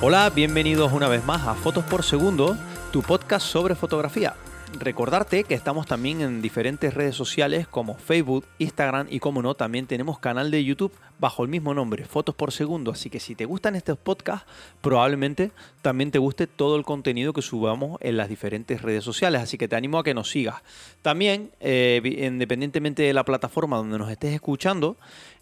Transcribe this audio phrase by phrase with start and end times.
[0.00, 2.56] Hola, bienvenidos una vez más a Fotos por Segundo,
[2.92, 4.34] tu podcast sobre fotografía.
[4.78, 9.86] Recordarte que estamos también en diferentes redes sociales como Facebook, Instagram y como no, también
[9.86, 12.90] tenemos canal de YouTube bajo el mismo nombre, Fotos por Segundo.
[12.90, 14.46] Así que si te gustan estos podcasts,
[14.80, 19.42] probablemente también te guste todo el contenido que subamos en las diferentes redes sociales.
[19.42, 20.62] Así que te animo a que nos sigas.
[21.02, 24.96] También, eh, independientemente de la plataforma donde nos estés escuchando,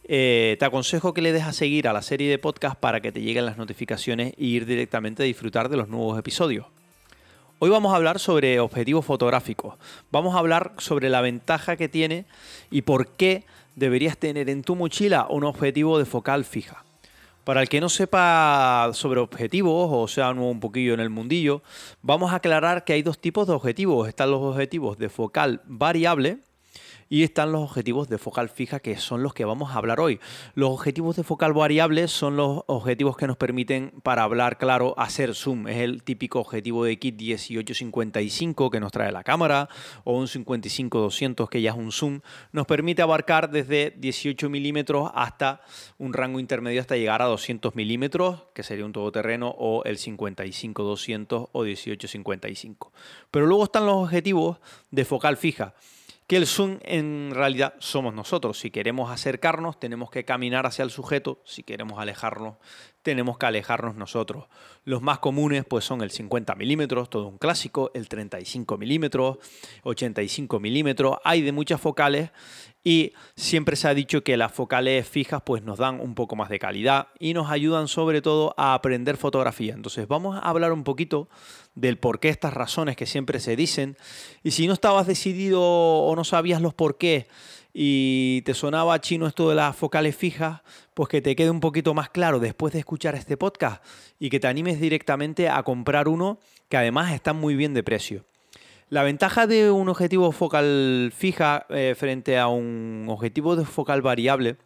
[0.04, 3.12] eh, te aconsejo que le des a seguir a la serie de podcast para que
[3.12, 6.66] te lleguen las notificaciones e ir directamente a disfrutar de los nuevos episodios.
[7.64, 9.76] Hoy vamos a hablar sobre objetivos fotográficos.
[10.10, 12.24] Vamos a hablar sobre la ventaja que tiene
[12.72, 13.44] y por qué
[13.76, 16.82] deberías tener en tu mochila un objetivo de focal fija.
[17.44, 21.62] Para el que no sepa sobre objetivos o sea un poquillo en el mundillo,
[22.02, 24.08] vamos a aclarar que hay dos tipos de objetivos.
[24.08, 26.38] Están los objetivos de focal variable,
[27.12, 30.18] y están los objetivos de focal fija, que son los que vamos a hablar hoy.
[30.54, 35.34] Los objetivos de focal variable son los objetivos que nos permiten, para hablar claro, hacer
[35.34, 35.68] zoom.
[35.68, 39.68] Es el típico objetivo de kit 1855 que nos trae la cámara,
[40.04, 42.22] o un 55-200 que ya es un zoom.
[42.50, 45.60] Nos permite abarcar desde 18 milímetros hasta
[45.98, 51.50] un rango intermedio hasta llegar a 200 milímetros, que sería un todoterreno, o el 55-200
[51.52, 52.90] o 18-55.
[53.30, 55.74] Pero luego están los objetivos de focal fija
[56.26, 58.58] que el zoom en realidad somos nosotros.
[58.58, 61.42] Si queremos acercarnos, tenemos que caminar hacia el sujeto.
[61.44, 62.56] Si queremos alejarnos,
[63.02, 64.46] tenemos que alejarnos nosotros.
[64.84, 69.38] Los más comunes pues son el 50 milímetros, todo un clásico, el 35 milímetros,
[69.82, 71.18] 85 milímetros.
[71.24, 72.30] Hay de muchas focales
[72.84, 76.48] y siempre se ha dicho que las focales fijas pues nos dan un poco más
[76.48, 79.74] de calidad y nos ayudan sobre todo a aprender fotografía.
[79.74, 81.28] Entonces vamos a hablar un poquito
[81.74, 83.96] del por qué estas razones que siempre se dicen.
[84.42, 87.28] Y si no estabas decidido o no sabías los por qué
[87.72, 90.60] y te sonaba chino esto de las focales fijas,
[90.94, 93.82] pues que te quede un poquito más claro después de escuchar este podcast
[94.18, 98.24] y que te animes directamente a comprar uno que además está muy bien de precio.
[98.92, 104.58] La ventaja de un objetivo focal fija eh, frente a un objetivo de focal variable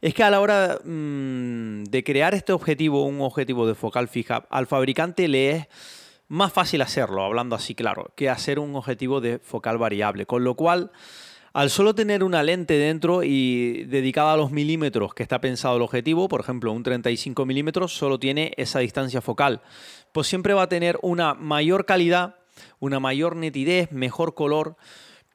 [0.00, 4.48] es que a la hora mm, de crear este objetivo, un objetivo de focal fija,
[4.50, 5.66] al fabricante le es
[6.26, 10.26] más fácil hacerlo, hablando así claro, que hacer un objetivo de focal variable.
[10.26, 10.90] Con lo cual,
[11.52, 15.82] al solo tener una lente dentro y dedicada a los milímetros que está pensado el
[15.82, 19.62] objetivo, por ejemplo, un 35 milímetros, solo tiene esa distancia focal,
[20.10, 22.38] pues siempre va a tener una mayor calidad,
[22.78, 24.76] una mayor nitidez, mejor color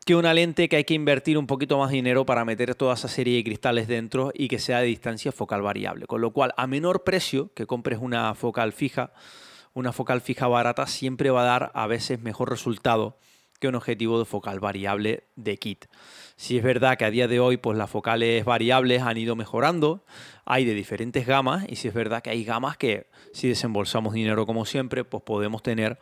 [0.05, 3.07] que una lente que hay que invertir un poquito más dinero para meter toda esa
[3.07, 6.07] serie de cristales dentro y que sea de distancia focal variable.
[6.07, 9.13] Con lo cual, a menor precio que compres una focal fija,
[9.73, 13.17] una focal fija barata siempre va a dar a veces mejor resultado
[13.59, 15.85] que un objetivo de focal variable de kit.
[16.37, 20.05] Si es verdad que a día de hoy pues las focales variables han ido mejorando,
[20.45, 24.45] hay de diferentes gamas y si es verdad que hay gamas que si desembolsamos dinero
[24.45, 25.99] como siempre pues podemos tener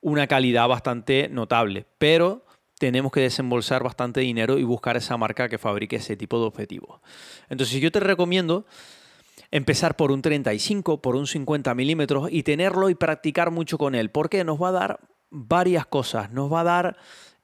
[0.00, 2.44] una calidad bastante notable, pero
[2.78, 7.00] tenemos que desembolsar bastante dinero y buscar esa marca que fabrique ese tipo de objetivos.
[7.50, 8.64] Entonces yo te recomiendo
[9.50, 14.10] empezar por un 35, por un 50 milímetros y tenerlo y practicar mucho con él,
[14.10, 15.00] porque nos va a dar
[15.30, 16.96] varias cosas, nos va a dar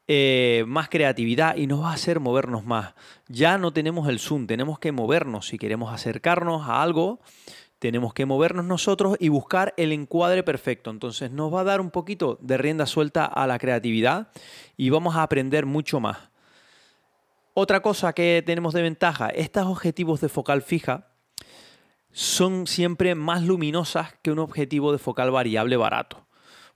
[0.09, 2.95] eh, más creatividad y nos va a hacer movernos más.
[3.28, 7.21] Ya no tenemos el zoom, tenemos que movernos si queremos acercarnos a algo
[7.79, 10.91] tenemos que movernos nosotros y buscar el encuadre perfecto.
[10.91, 14.29] Entonces nos va a dar un poquito de rienda suelta a la creatividad
[14.77, 16.19] y vamos a aprender mucho más.
[17.55, 21.09] Otra cosa que tenemos de ventaja, estos objetivos de focal fija
[22.13, 26.27] son siempre más luminosas que un objetivo de focal variable barato.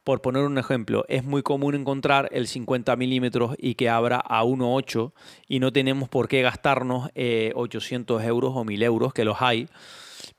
[0.04, 4.42] Por poner un ejemplo, es muy común encontrar el 50 milímetros y que abra a
[4.44, 5.12] 1.8
[5.46, 7.10] y no tenemos por qué gastarnos
[7.54, 9.68] 800 eh, euros o 1000 euros, que los hay,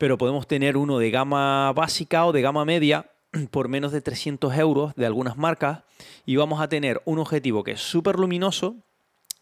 [0.02, 3.12] pero podemos tener uno de gama básica o de gama media
[3.52, 5.84] por menos de 300 euros de algunas marcas
[6.26, 8.78] y vamos a tener un objetivo que es súper luminoso,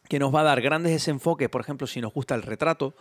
[0.09, 2.93] que nos va a dar grandes desenfoques, por ejemplo, si nos gusta el retrato,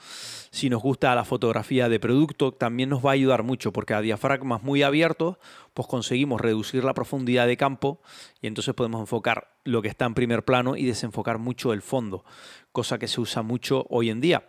[0.53, 4.03] si nos gusta la fotografía de producto, también nos va a ayudar mucho porque a
[4.03, 5.39] diafragmas muy abiertos,
[5.75, 8.01] pues conseguimos reducir la profundidad de campo
[8.41, 12.25] y entonces podemos enfocar lo que está en primer plano y desenfocar mucho el fondo,
[12.71, 14.45] cosa que se usa mucho hoy en día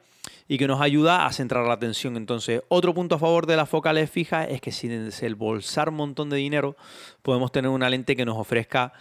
[0.52, 2.18] y que nos ayuda a centrar la atención.
[2.18, 6.32] Entonces, otro punto a favor de las focales fijas es que sin bolsar un montón
[6.32, 6.76] de dinero,
[7.22, 8.92] podemos tener una lente que nos ofrezca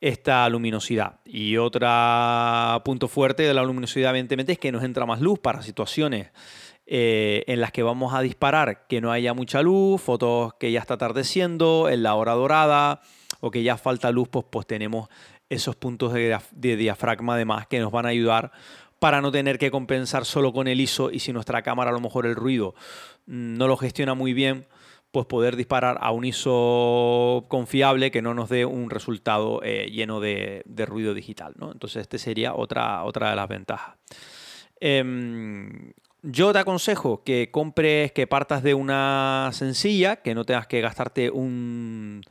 [0.00, 1.18] esta luminosidad.
[1.24, 1.88] Y otro
[2.84, 6.30] punto fuerte de la luminosidad, evidentemente, es que nos entra más luz para situaciones
[6.86, 10.78] eh, en las que vamos a disparar que no haya mucha luz, fotos que ya
[10.78, 13.00] está atardeciendo, en la hora dorada
[13.40, 15.08] o que ya falta luz, pues, pues tenemos
[15.48, 18.52] esos puntos de, de diafragma además que nos van a ayudar
[19.04, 22.00] para no tener que compensar solo con el ISO y si nuestra cámara a lo
[22.00, 22.74] mejor el ruido
[23.26, 24.66] no lo gestiona muy bien,
[25.10, 30.20] pues poder disparar a un ISO confiable que no nos dé un resultado eh, lleno
[30.20, 31.52] de, ruido digital.
[31.58, 31.70] ¿no?
[31.70, 33.98] Entonces, este sería otra, otra de las ventajas.
[34.80, 35.92] Em,
[36.22, 41.28] yo te aconsejo que compres, que partas de una sencilla, que no tengas que gastarte
[41.28, 42.22] un,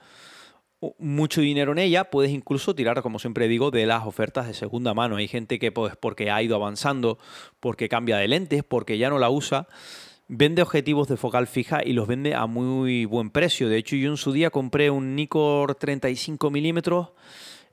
[1.00, 4.94] mucho dinero en ella, puedes incluso tirar, como siempre digo, de las ofertas de segunda
[4.94, 5.18] mano.
[5.18, 7.18] Hay gente que pues, porque ha ido avanzando,
[7.59, 9.68] porque cambia de lentes, porque ya no la usa,
[10.27, 13.69] vende objetivos de focal fija y los vende a muy buen precio.
[13.69, 17.09] De hecho, yo en su día compré un Nikkor 35 milímetros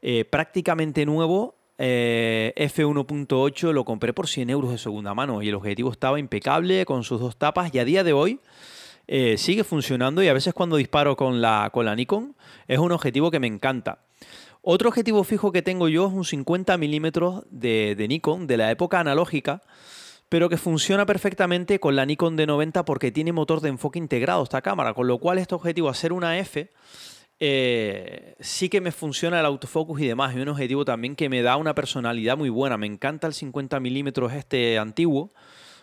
[0.02, 1.56] eh, prácticamente nuevo.
[1.78, 6.84] Eh, F1.8 lo compré por 100 euros de segunda mano y el objetivo estaba impecable
[6.84, 8.38] con sus dos tapas y a día de hoy
[9.12, 12.36] eh, sigue funcionando y a veces cuando disparo con la, con la Nikon
[12.68, 13.98] es un objetivo que me encanta.
[14.62, 18.70] Otro objetivo fijo que tengo yo es un 50 milímetros de, de Nikon de la
[18.70, 19.62] época analógica
[20.28, 24.62] pero que funciona perfectamente con la Nikon D90 porque tiene motor de enfoque integrado esta
[24.62, 26.70] cámara, con lo cual este objetivo, hacer una F,
[27.40, 31.42] eh, sí que me funciona el autofocus y demás, y un objetivo también que me
[31.42, 32.78] da una personalidad muy buena.
[32.78, 35.32] Me encanta el 50 milímetros este antiguo,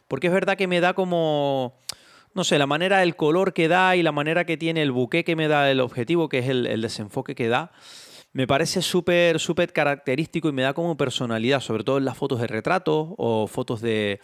[0.07, 1.77] porque es verdad que me da como,
[2.37, 5.25] no sé, la manera, el color que da y la manera que tiene el buque
[5.25, 7.71] que me da el objetivo, que es el desenfoque que da
[8.37, 12.39] me parece súper, súper característico y me da como personalidad, sobre todo en las fotos
[12.39, 14.19] de retrato o fotos de,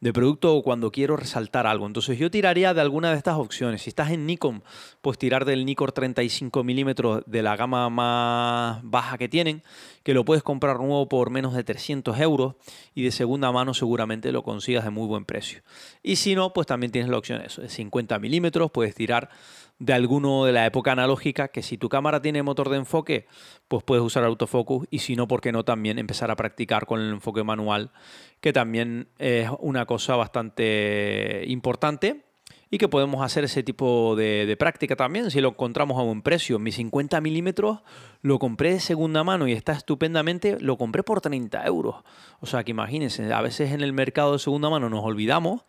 [0.00, 1.86] de producto o cuando quiero resaltar algo.
[1.86, 3.82] Entonces yo tiraría de alguna de estas opciones.
[3.82, 4.62] Si estás en Nikon,
[5.00, 9.62] pues tirar del Nikon 35 milímetros de la gama más baja que tienen,
[10.02, 12.54] que lo puedes comprar nuevo por menos de 300 euros
[12.94, 15.62] y de segunda mano seguramente lo consigas de muy buen precio.
[16.02, 19.30] Y si no, pues también tienes la opción eso, de 50 milímetros, puedes tirar
[19.78, 23.26] de alguno de la época analógica, que si tu cámara tiene motor de enfoque,
[23.68, 27.00] pues puedes usar autofocus y si no, ¿por qué no también empezar a practicar con
[27.00, 27.92] el enfoque manual,
[28.40, 32.24] que también es una cosa bastante importante
[32.70, 36.58] y que podemos hacer ese tipo de, práctica también si lo encontramos a buen precio.
[36.58, 37.80] Mi 50 milímetros
[38.20, 41.96] lo compré de segunda mano y está estupendamente, lo compré por 30 euros.
[42.40, 45.62] O sea que imagínense, a veces en el mercado de segunda mano nos olvidamos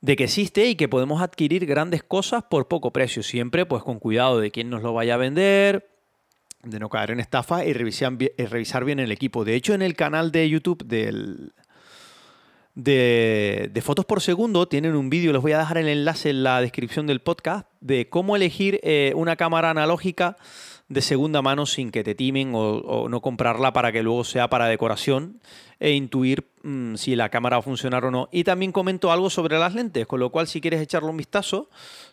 [0.00, 3.98] de que existe y que podemos adquirir grandes cosas por poco precio, siempre pues con
[3.98, 5.88] cuidado de quién nos lo vaya a vender,
[6.62, 9.44] de no caer en estafa y revisar, eh, revisar bien el equipo.
[9.44, 11.52] De hecho, en el canal de YouTube del,
[12.78, 16.60] de, fotos por segundo tienen un vídeo, les voy a dejar el enlace en la
[16.60, 20.36] descripción del podcast, de cómo elegir eh, una cámara analógica
[20.88, 24.66] de segunda mano sin que te timen o, no comprarla para que luego sea para
[24.66, 25.40] decoración
[25.80, 28.28] e intuir mm, si la cámara va a funcionar o no.
[28.32, 31.68] Y también comento algo sobre las lentes, con lo cual si quieres echarle un vistazo,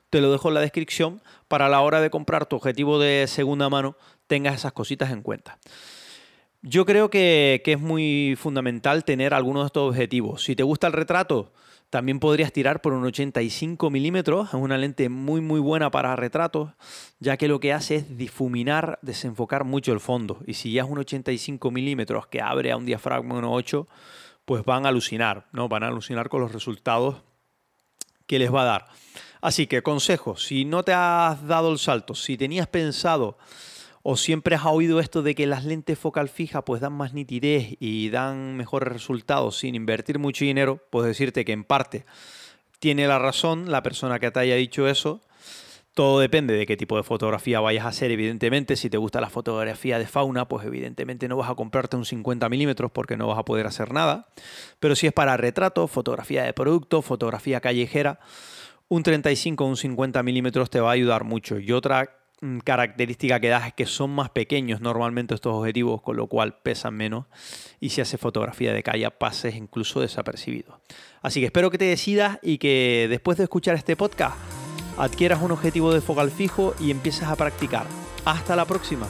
[0.10, 3.70] te lo dejo en la descripción para la hora de comprar tu objetivo de segunda
[3.70, 3.98] mano
[4.28, 5.60] tengas esas cositas en cuenta.
[6.62, 10.44] Yo creo que, que es muy fundamental tener algunos de estos objetivos.
[10.44, 11.54] Si te gusta el retrato,
[11.90, 16.72] también podrías tirar por un 85 milímetros, es una lente muy muy buena para retratos,
[17.20, 20.40] ya que lo que hace es difuminar, desenfocar mucho el fondo.
[20.48, 23.88] Y si ya es un 85 milímetros que abre a un diafragma 1.8,
[24.46, 25.70] pues van a alucinar, ¿no?
[25.70, 27.18] Van a alucinar con los resultados
[28.28, 28.88] que les va a dar.
[29.46, 33.38] Así que consejo, si no te has dado el salto, si tenías pensado
[34.02, 37.76] o siempre has oído esto de que las lentes focal fija pues dan más nitidez
[37.80, 42.08] y dan mejores resultados sin invertir mucho dinero, puedo decirte que en parte
[42.80, 45.22] tiene la razón la persona que te haya dicho eso.
[45.94, 48.76] Todo depende de qué tipo de fotografía vayas a hacer, evidentemente.
[48.76, 52.50] Si te gusta la fotografía de fauna, pues evidentemente no vas a comprarte un 50
[52.50, 54.28] milímetros porque no vas a poder hacer nada.
[54.80, 58.20] Pero si es para retrato, fotografía de producto, fotografía callejera,
[58.90, 61.60] un 35 o un 50 milímetros te va a ayudar mucho.
[61.60, 62.10] Y otra
[62.42, 66.58] Mm, característica que da es que son más pequeños normalmente estos objetivos, con lo cual
[66.62, 67.26] pesan menos
[67.80, 70.82] y si hace fotografía de calle pases incluso desapercibido.
[71.22, 74.38] Así que espero que te decidas y que después de escuchar este podcast
[74.98, 77.88] adquieras un objetivo de focal fijo y empieces a practicar.
[78.26, 79.08] Hasta la próxima.